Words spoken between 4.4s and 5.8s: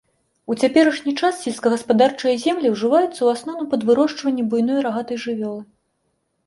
буйной рагатай жывёлы.